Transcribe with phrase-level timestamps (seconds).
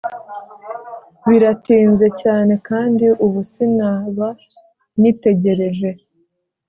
[1.27, 4.27] biratinze cyane kandi ubu sinaba
[4.99, 5.89] nyitegereje.